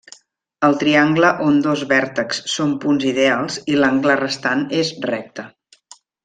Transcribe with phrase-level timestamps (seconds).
[0.67, 5.47] El triangle on dos vèrtexs són punts ideals i l'angle restant és recte.